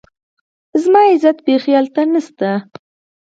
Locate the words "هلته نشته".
1.79-2.51